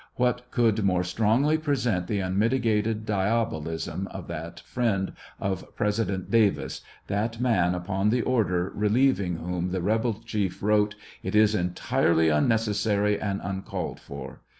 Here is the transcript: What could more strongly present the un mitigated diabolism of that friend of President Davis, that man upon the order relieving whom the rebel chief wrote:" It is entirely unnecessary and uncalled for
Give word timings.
What 0.15 0.49
could 0.49 0.83
more 0.83 1.03
strongly 1.03 1.59
present 1.59 2.07
the 2.07 2.23
un 2.23 2.35
mitigated 2.39 3.05
diabolism 3.05 4.07
of 4.07 4.27
that 4.29 4.59
friend 4.61 5.13
of 5.39 5.75
President 5.75 6.31
Davis, 6.31 6.81
that 7.05 7.39
man 7.39 7.75
upon 7.75 8.09
the 8.09 8.23
order 8.23 8.71
relieving 8.73 9.35
whom 9.35 9.69
the 9.69 9.79
rebel 9.83 10.19
chief 10.25 10.63
wrote:" 10.63 10.95
It 11.21 11.35
is 11.35 11.53
entirely 11.53 12.29
unnecessary 12.29 13.21
and 13.21 13.41
uncalled 13.43 13.99
for 13.99 14.41